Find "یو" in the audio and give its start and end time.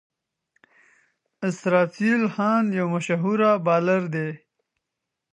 2.79-2.87